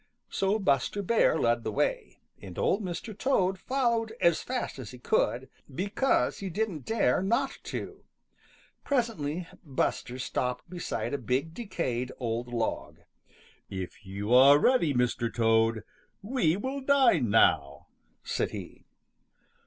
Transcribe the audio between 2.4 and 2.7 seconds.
and